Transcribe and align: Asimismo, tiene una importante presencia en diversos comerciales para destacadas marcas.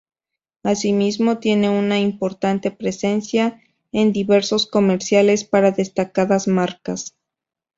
Asimismo, 0.63 1.37
tiene 1.37 1.69
una 1.69 1.99
importante 1.99 2.71
presencia 2.71 3.61
en 3.91 4.11
diversos 4.11 4.65
comerciales 4.65 5.43
para 5.43 5.69
destacadas 5.69 6.47
marcas. 6.47 7.15